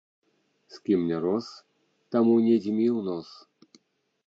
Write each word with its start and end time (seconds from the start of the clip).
З 0.75 0.79
кім 0.89 1.03
не 1.09 1.19
рос, 1.25 1.51
таму 2.17 2.33
не 2.49 2.57
дзьмі 2.65 2.89
ў 2.97 3.07
нос. 3.13 3.29